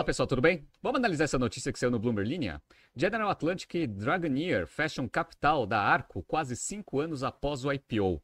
[0.00, 0.66] Fala pessoal, tudo bem?
[0.82, 2.62] Vamos analisar essa notícia que saiu no Bloomberg Linha?
[2.96, 8.18] General Atlantic Dragoneer fecham capital da Arco quase cinco anos após o IPO.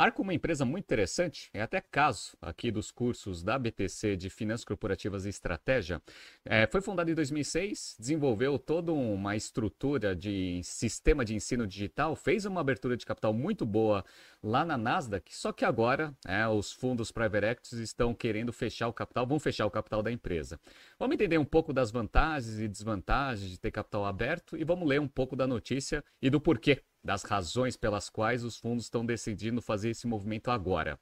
[0.00, 4.64] Arco uma empresa muito interessante, é até caso aqui dos cursos da BTC de Finanças
[4.64, 6.00] Corporativas e Estratégia.
[6.42, 12.46] É, foi fundada em 2006, desenvolveu toda uma estrutura de sistema de ensino digital, fez
[12.46, 14.02] uma abertura de capital muito boa
[14.42, 18.94] lá na Nasdaq, só que agora é, os fundos private equities estão querendo fechar o
[18.94, 20.58] capital, vão fechar o capital da empresa.
[20.98, 24.98] Vamos entender um pouco das vantagens e desvantagens de ter capital aberto e vamos ler
[24.98, 29.60] um pouco da notícia e do porquê, das razões pelas quais os fundos estão decidindo
[29.62, 30.98] fazer esse movimento agora.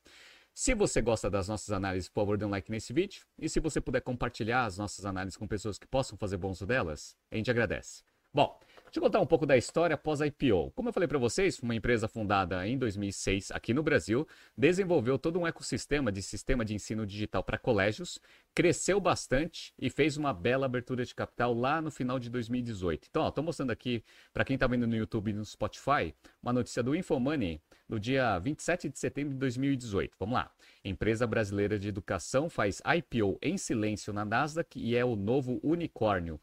[0.55, 3.25] Se você gosta das nossas análises, por favor, dê um like nesse vídeo.
[3.39, 6.67] E se você puder compartilhar as nossas análises com pessoas que possam fazer bom uso
[6.67, 8.03] delas, a gente agradece.
[8.35, 10.73] Bom, Deixa eu contar um pouco da história após a IPO.
[10.75, 15.39] Como eu falei para vocês, uma empresa fundada em 2006 aqui no Brasil, desenvolveu todo
[15.39, 18.19] um ecossistema de sistema de ensino digital para colégios,
[18.55, 23.09] cresceu bastante e fez uma bela abertura de capital lá no final de 2018.
[23.11, 26.83] Então, estou mostrando aqui para quem está vendo no YouTube e no Spotify, uma notícia
[26.83, 30.17] do Infomoney no dia 27 de setembro de 2018.
[30.19, 30.51] Vamos lá.
[30.83, 36.41] Empresa brasileira de educação faz IPO em silêncio na Nasdaq e é o novo unicórnio.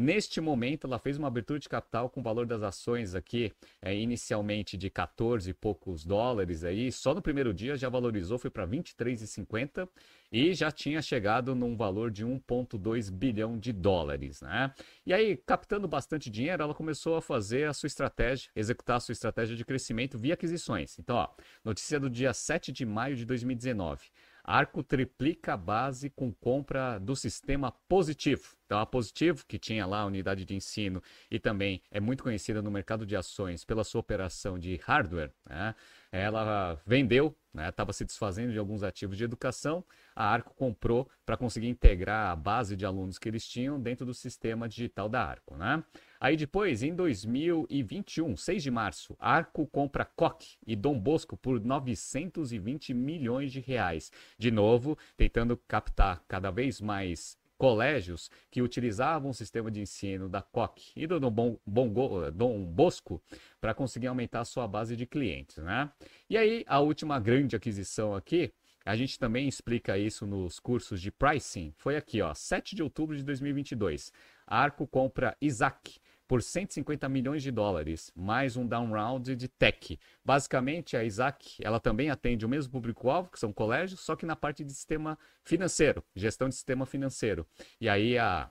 [0.00, 3.92] Neste momento, ela fez uma abertura de capital com o valor das ações aqui, é,
[3.96, 8.64] inicialmente de 14 e poucos dólares aí, só no primeiro dia já valorizou, foi para
[8.64, 9.88] 23,50
[10.30, 14.72] e já tinha chegado num valor de 1,2 bilhão de dólares, né?
[15.04, 19.14] E aí, captando bastante dinheiro, ela começou a fazer a sua estratégia, executar a sua
[19.14, 20.96] estratégia de crescimento via aquisições.
[21.00, 21.28] Então, ó,
[21.64, 24.06] notícia do dia 7 de maio de 2019.
[24.50, 28.56] Arco triplica a base com compra do sistema positivo.
[28.64, 32.62] Então, a Positivo, que tinha lá a unidade de ensino e também é muito conhecida
[32.62, 35.74] no mercado de ações pela sua operação de hardware, né?
[36.12, 37.34] ela vendeu,
[37.68, 37.92] estava né?
[37.92, 39.84] se desfazendo de alguns ativos de educação.
[40.14, 44.12] A Arco comprou para conseguir integrar a base de alunos que eles tinham dentro do
[44.14, 45.56] sistema digital da Arco.
[45.56, 45.82] Né?
[46.20, 52.92] Aí depois, em 2021, 6 de março, Arco compra Coque e Dom Bosco por 920
[52.92, 54.10] milhões de reais.
[54.36, 60.40] De novo, tentando captar cada vez mais colégios que utilizavam o sistema de ensino da
[60.40, 63.20] COC e do Dom, Dom Bosco
[63.60, 65.56] para conseguir aumentar a sua base de clientes.
[65.58, 65.90] Né?
[66.30, 68.52] E aí, a última grande aquisição aqui,
[68.84, 73.14] a gente também explica isso nos cursos de pricing, foi aqui, ó, 7 de outubro
[73.14, 74.12] de 2022.
[74.46, 75.98] A Arco compra Isaac
[76.28, 79.98] por 150 milhões de dólares, mais um down round de tech.
[80.22, 84.36] Basicamente, a Isaac, ela também atende o mesmo público-alvo, que são colégios, só que na
[84.36, 87.46] parte de sistema financeiro, gestão de sistema financeiro.
[87.80, 88.50] E aí a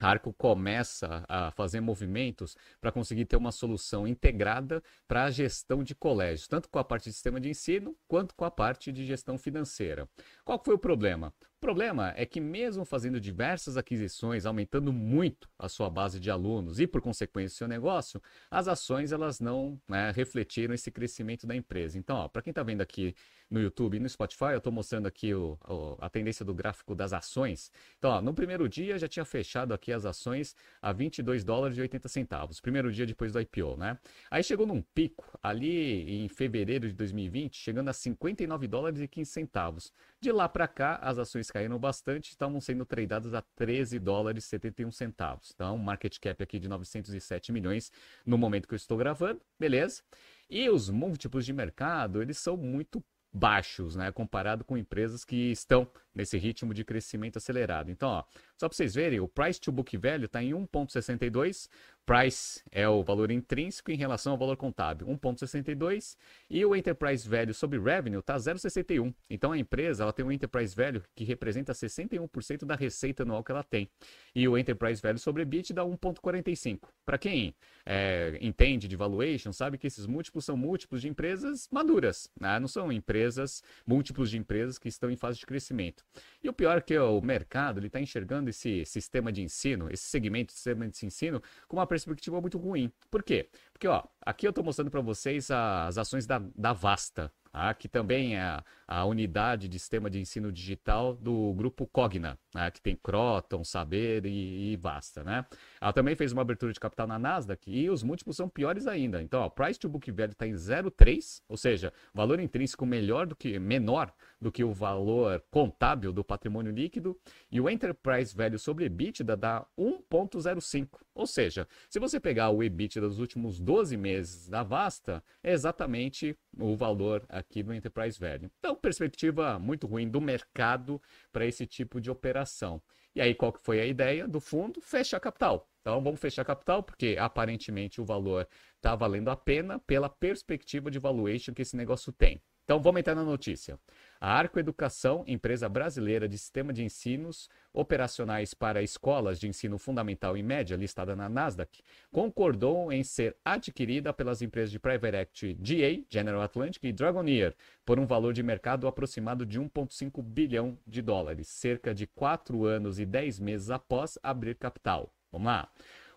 [0.00, 5.94] Arco começa a fazer movimentos para conseguir ter uma solução integrada para a gestão de
[5.94, 9.38] colégios, tanto com a parte de sistema de ensino quanto com a parte de gestão
[9.38, 10.06] financeira.
[10.44, 11.32] Qual foi o problema?
[11.64, 16.86] Problema é que, mesmo fazendo diversas aquisições, aumentando muito a sua base de alunos e,
[16.86, 18.20] por consequência, o seu negócio,
[18.50, 21.96] as ações elas não né, refletiram esse crescimento da empresa.
[21.96, 23.14] Então, para quem está vendo aqui
[23.50, 26.94] no YouTube e no Spotify, eu estou mostrando aqui o, o, a tendência do gráfico
[26.94, 27.72] das ações.
[27.98, 31.80] Então, ó, no primeiro dia já tinha fechado aqui as ações a 22 dólares e
[31.80, 32.60] 80 centavos.
[32.60, 33.98] Primeiro dia depois do IPO, né?
[34.30, 39.30] Aí chegou num pico ali em fevereiro de 2020, chegando a 59 dólares e 15
[39.30, 39.92] centavos.
[40.24, 44.48] De lá para cá, as ações caíram bastante, estavam sendo tradeadas a 13 dólares e
[44.48, 45.52] 71 centavos.
[45.54, 47.92] Então, market cap aqui de 907 milhões
[48.24, 50.02] no momento que eu estou gravando, beleza?
[50.48, 55.86] E os múltiplos de mercado, eles são muito baixos, né, comparado com empresas que estão
[56.14, 57.90] nesse ritmo de crescimento acelerado.
[57.90, 58.24] Então, ó,
[58.56, 61.68] só para vocês verem, o price to book value está em 1.62,
[62.06, 66.16] price é o valor intrínseco em relação ao valor contábil, 1.62,
[66.48, 69.14] e o enterprise value sobre revenue está 0.61.
[69.28, 73.52] Então a empresa ela tem um enterprise value que representa 61% da receita anual que
[73.52, 73.88] ela tem,
[74.34, 76.80] e o enterprise value sobre EBIT dá 1.45.
[77.04, 77.54] Para quem
[77.86, 82.58] é, entende de valuation, sabe que esses múltiplos são múltiplos de empresas maduras, né?
[82.58, 86.04] não são empresas múltiplos de empresas que estão em fase de crescimento.
[86.42, 90.48] E o pior é que o mercado está enxergando esse sistema de ensino, esse segmento
[90.48, 92.92] de sistema de ensino, com uma perspectiva muito ruim.
[93.10, 93.48] Por quê?
[93.72, 97.72] Porque ó, aqui eu estou mostrando para vocês as ações da, da Vasta, tá?
[97.72, 102.70] que também é a, unidade de sistema de ensino digital do grupo Cogna, né?
[102.70, 105.22] que tem Croton, Saber e, e Vasta.
[105.22, 105.46] Né?
[105.80, 109.22] Ela também fez uma abertura de capital na Nasdaq e os múltiplos são piores ainda.
[109.22, 113.36] Então, o price to book value está em 0,3, ou seja, valor intrínseco melhor do
[113.36, 117.18] que menor do que o valor contábil do patrimônio líquido
[117.50, 120.88] e o enterprise value sobre EBITDA dá 1.05.
[121.14, 126.36] Ou seja, se você pegar o EBITDA dos últimos 12 meses da Vasta, é exatamente
[126.58, 128.50] o valor aqui do enterprise value.
[128.58, 131.00] Então, perspectiva muito ruim do mercado
[131.32, 132.82] para esse tipo de operação.
[133.14, 134.80] E aí, qual que foi a ideia do fundo?
[134.80, 135.68] Fechar capital.
[135.80, 140.98] Então, vamos fechar capital, porque aparentemente o valor está valendo a pena pela perspectiva de
[140.98, 142.42] valuation que esse negócio tem.
[142.64, 143.78] Então, vamos entrar na notícia.
[144.18, 150.34] A Arco Educação, empresa brasileira de sistema de ensinos operacionais para escolas de ensino fundamental
[150.34, 156.06] e média, listada na Nasdaq, concordou em ser adquirida pelas empresas de private equity GA,
[156.08, 161.48] General Atlantic e Dragoneer, por um valor de mercado aproximado de 1,5 bilhão de dólares,
[161.48, 165.12] cerca de 4 anos e 10 meses após abrir capital.
[165.30, 165.68] Vamos lá.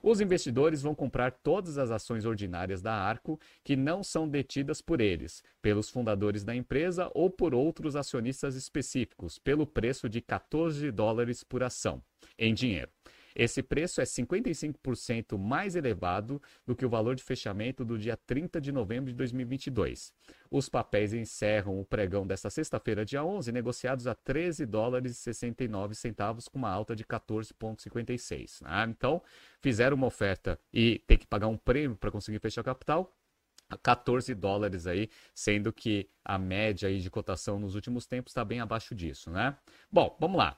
[0.10, 5.02] Os investidores vão comprar todas as ações ordinárias da Arco que não são detidas por
[5.02, 11.44] eles, pelos fundadores da empresa ou por outros acionistas específicos, pelo preço de 14 dólares
[11.44, 12.02] por ação,
[12.40, 12.90] em dinheiro.
[13.38, 18.60] Esse preço é 55% mais elevado do que o valor de fechamento do dia 30
[18.60, 20.12] de novembro de 2022.
[20.50, 25.94] Os papéis encerram o pregão desta sexta-feira, dia 11, negociados a 13 dólares e 69
[25.94, 28.64] centavos, com uma alta de 14,56.
[28.64, 28.88] Né?
[28.90, 29.22] Então,
[29.62, 33.14] fizeram uma oferta e tem que pagar um prêmio para conseguir fechar capital.
[33.84, 38.62] 14 dólares aí, sendo que a média aí de cotação nos últimos tempos está bem
[38.62, 39.56] abaixo disso, né?
[39.92, 40.58] Bom, vamos lá.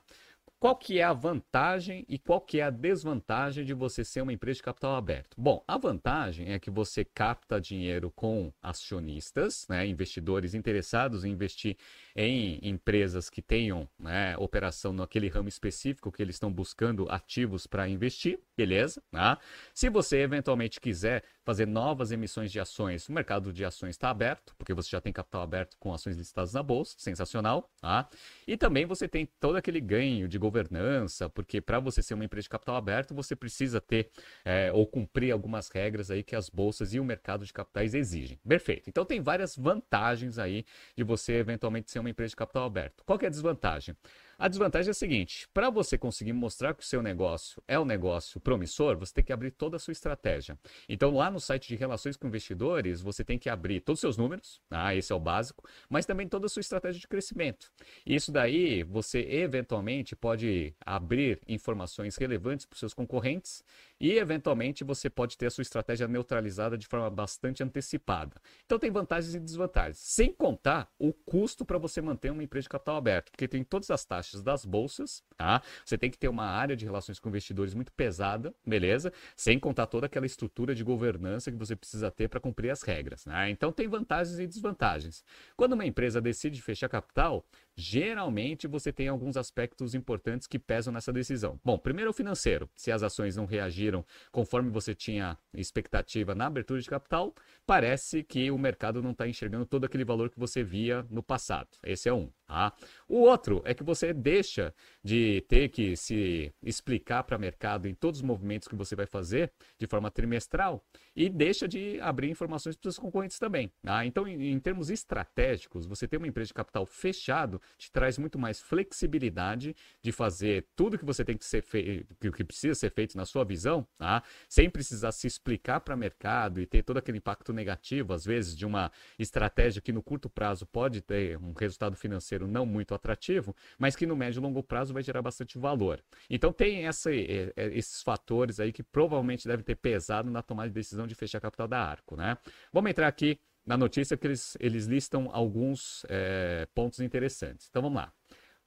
[0.59, 4.33] Qual que é a vantagem e qual que é a desvantagem de você ser uma
[4.33, 5.33] empresa de capital aberto?
[5.38, 11.77] Bom, a vantagem é que você capta dinheiro com acionistas, né, investidores interessados em investir
[12.13, 17.88] em empresas que tenham né, operação naquele ramo específico que eles estão buscando ativos para
[17.88, 19.01] investir, beleza?
[19.13, 19.38] Né?
[19.73, 24.53] Se você eventualmente quiser fazer novas emissões de ações, o mercado de ações está aberto,
[24.55, 27.67] porque você já tem capital aberto com ações listadas na bolsa, sensacional.
[27.81, 28.07] Tá?
[28.45, 32.43] E também você tem todo aquele ganho de governança, porque para você ser uma empresa
[32.43, 34.11] de capital aberto, você precisa ter
[34.45, 38.37] é, ou cumprir algumas regras aí que as bolsas e o mercado de capitais exigem.
[38.47, 38.87] Perfeito.
[38.87, 40.63] Então tem várias vantagens aí
[40.95, 43.03] de você eventualmente ser uma empresa de capital aberto.
[43.03, 43.95] Qual é a desvantagem?
[44.39, 47.83] A desvantagem é a seguinte: para você conseguir mostrar que o seu negócio é um
[47.83, 50.57] negócio promissor, você tem que abrir toda a sua estratégia.
[50.88, 54.18] Então, lá no site de relações com investidores, você tem que abrir todos os seus
[54.18, 57.69] números, ah, esse é o básico, mas também toda a sua estratégia de crescimento.
[58.06, 63.62] Isso daí, você eventualmente pode abrir informações relevantes para os seus concorrentes
[63.99, 68.35] e, eventualmente, você pode ter a sua estratégia neutralizada de forma bastante antecipada.
[68.65, 72.69] Então, tem vantagens e desvantagens, sem contar o custo para você manter uma empresa de
[72.69, 75.61] capital aberto, porque tem todas as taxas das bolsas, tá?
[75.85, 79.11] Você tem que ter uma área de relações com investidores muito pesada, beleza?
[79.35, 83.25] Sem contar toda aquela estrutura de governança que você precisa ter para cumprir as regras,
[83.25, 83.49] né?
[83.49, 85.23] Então tem vantagens e desvantagens.
[85.55, 87.45] Quando uma empresa decide fechar capital,
[87.79, 91.59] geralmente você tem alguns aspectos importantes que pesam nessa decisão.
[91.63, 92.69] Bom, primeiro o financeiro.
[92.75, 97.33] Se as ações não reagiram conforme você tinha expectativa na abertura de capital,
[97.65, 101.69] parece que o mercado não está enxergando todo aquele valor que você via no passado.
[101.83, 102.29] Esse é um.
[102.49, 102.73] Tá?
[103.07, 104.73] O outro é que você deixa
[105.03, 109.05] de ter que se explicar para o mercado em todos os movimentos que você vai
[109.05, 110.83] fazer de forma trimestral
[111.15, 113.71] e deixa de abrir informações para os concorrentes também.
[113.83, 114.03] Tá?
[114.03, 118.39] Então, em, em termos estratégicos, você ter uma empresa de capital fechado te traz muito
[118.39, 123.15] mais flexibilidade de fazer tudo que você tem que ser feito, que precisa ser feito
[123.15, 124.23] na sua visão, tá?
[124.47, 128.57] sem precisar se explicar para o mercado e ter todo aquele impacto negativo, às vezes,
[128.57, 133.56] de uma estratégia que no curto prazo pode ter um resultado financeiro não muito atrativo,
[133.77, 136.02] mas que no médio e longo prazo vai gerar bastante valor.
[136.30, 140.69] Então tem essa, é, é, esses fatores aí que provavelmente devem ter pesado na tomada
[140.69, 142.37] de decisão de fechar a capital da Arco, né?
[142.71, 147.68] Vamos entrar aqui na notícia que eles, eles listam alguns é, pontos interessantes.
[147.69, 148.13] Então vamos lá.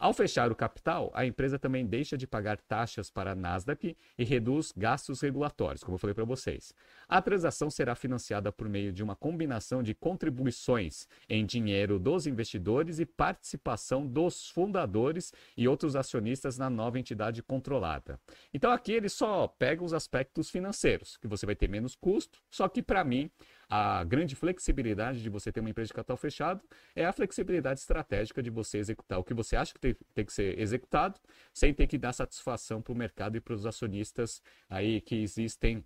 [0.03, 4.25] Ao fechar o capital, a empresa também deixa de pagar taxas para a Nasdaq e
[4.25, 6.75] reduz gastos regulatórios, como eu falei para vocês.
[7.09, 12.99] A transação será financiada por meio de uma combinação de contribuições em dinheiro dos investidores
[12.99, 18.19] e participação dos fundadores e outros acionistas na nova entidade controlada.
[18.53, 22.69] Então aqui ele só pega os aspectos financeiros, que você vai ter menos custo, só
[22.69, 23.31] que para mim
[23.69, 26.63] a grande flexibilidade de você ter uma empresa de capital fechado
[26.95, 30.33] é a flexibilidade estratégica de você executar o que você acha que tem, tem que
[30.33, 31.19] ser executado,
[31.53, 35.85] sem ter que dar satisfação para o mercado e para os acionistas aí que existem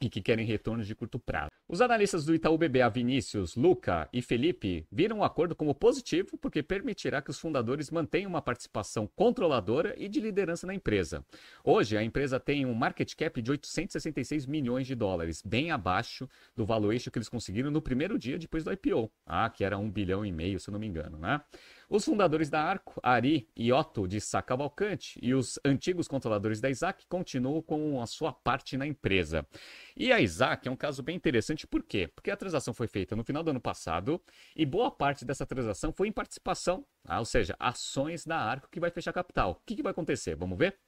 [0.00, 1.53] e que querem retornos de curto prazo.
[1.66, 6.62] Os analistas do Itaú BBA Vinícius, Luca e Felipe viram o acordo como positivo porque
[6.62, 11.24] permitirá que os fundadores mantenham uma participação controladora e de liderança na empresa.
[11.64, 16.66] Hoje, a empresa tem um market cap de 866 milhões de dólares, bem abaixo do
[16.66, 20.24] valuation que eles conseguiram no primeiro dia depois do IPO, ah, que era um bilhão
[20.24, 21.40] e meio, se eu não me engano, né?
[21.88, 26.70] Os fundadores da Arco, Ari e Otto de Sá Cavalcante, e os antigos controladores da
[26.70, 29.46] Isaac continuam com a sua parte na empresa.
[29.94, 32.08] E a Isaac é um caso bem interessante, por quê?
[32.08, 34.20] Porque a transação foi feita no final do ano passado
[34.56, 38.80] e boa parte dessa transação foi em participação, ah, ou seja, ações da Arco que
[38.80, 39.52] vai fechar capital.
[39.52, 40.34] O que, que vai acontecer?
[40.34, 40.78] Vamos ver?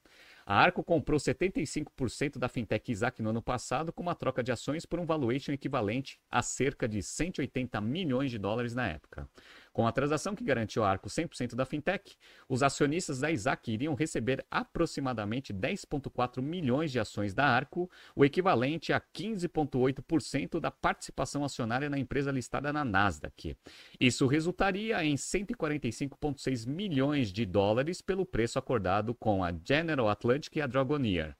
[0.48, 4.86] A Arco comprou 75% da fintech Isaac no ano passado com uma troca de ações
[4.86, 9.28] por um valuation equivalente a cerca de 180 milhões de dólares na época.
[9.76, 12.16] Com a transação que garantiu a Arco 100% da fintech,
[12.48, 18.90] os acionistas da Isaac iriam receber aproximadamente 10,4 milhões de ações da Arco, o equivalente
[18.94, 23.54] a 15,8% da participação acionária na empresa listada na Nasdaq.
[24.00, 30.62] Isso resultaria em 145,6 milhões de dólares pelo preço acordado com a General Atlantic e
[30.62, 31.36] a Dragoneer.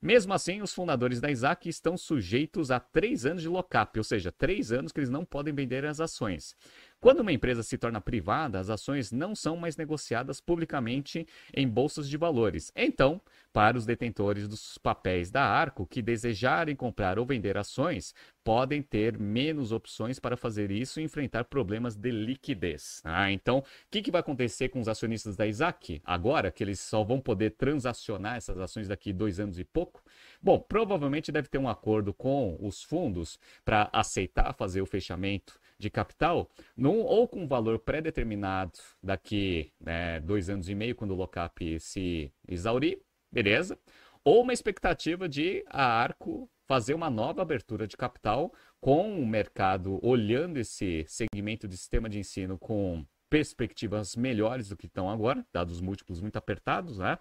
[0.00, 4.30] Mesmo assim, os fundadores da Isaac estão sujeitos a três anos de lock-up, ou seja,
[4.30, 6.54] três anos que eles não podem vender as ações.
[7.00, 12.08] Quando uma empresa se torna privada, as ações não são mais negociadas publicamente em bolsas
[12.08, 12.72] de valores.
[12.74, 13.20] Então,
[13.52, 18.12] para os detentores dos papéis da Arco que desejarem comprar ou vender ações,
[18.42, 23.00] podem ter menos opções para fazer isso e enfrentar problemas de liquidez.
[23.04, 26.80] Ah, então, o que, que vai acontecer com os acionistas da Isaac agora, que eles
[26.80, 30.02] só vão poder transacionar essas ações daqui dois anos e pouco?
[30.42, 35.88] Bom, provavelmente deve ter um acordo com os fundos para aceitar fazer o fechamento de
[35.88, 41.16] capital, num, ou com um valor pré-determinado daqui né, dois anos e meio, quando o
[41.16, 43.78] lockup se exaurir, beleza?
[44.24, 49.98] Ou uma expectativa de a Arco fazer uma nova abertura de capital com o mercado
[50.02, 55.80] olhando esse segmento de sistema de ensino com perspectivas melhores do que estão agora, dados
[55.80, 57.18] múltiplos muito apertados, né?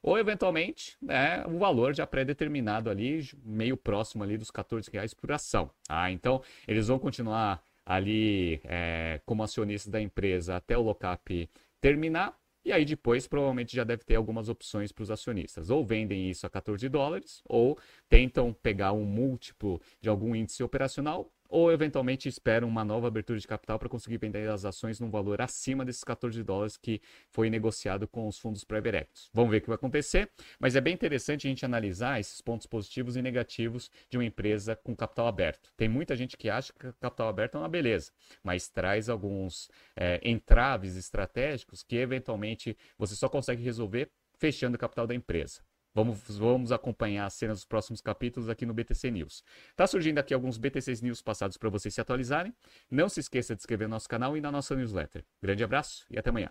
[0.00, 5.32] Ou eventualmente, né, um valor já pré-determinado ali, meio próximo ali dos 14 reais por
[5.32, 5.70] ação.
[5.88, 11.48] Ah, então eles vão continuar ali é, como acionista da empresa até o lockup
[11.80, 12.38] terminar.
[12.62, 15.70] E aí depois provavelmente já deve ter algumas opções para os acionistas.
[15.70, 21.32] Ou vendem isso a 14 dólares, ou tentam pegar um múltiplo de algum índice operacional
[21.48, 25.40] ou eventualmente esperam uma nova abertura de capital para conseguir vender as ações num valor
[25.40, 27.00] acima desses 14 dólares que
[27.30, 29.30] foi negociado com os fundos private equities.
[29.32, 32.66] Vamos ver o que vai acontecer, mas é bem interessante a gente analisar esses pontos
[32.66, 35.72] positivos e negativos de uma empresa com capital aberto.
[35.76, 38.12] Tem muita gente que acha que capital aberto é uma beleza,
[38.42, 45.06] mas traz alguns é, entraves estratégicos que eventualmente você só consegue resolver fechando o capital
[45.06, 45.67] da empresa.
[45.94, 49.42] Vamos, vamos acompanhar as cenas dos próximos capítulos aqui no BTC News.
[49.74, 52.54] Tá surgindo aqui alguns BTC News passados para vocês se atualizarem.
[52.90, 55.24] Não se esqueça de inscrever no nosso canal e na nossa newsletter.
[55.42, 56.50] Grande abraço e até amanhã.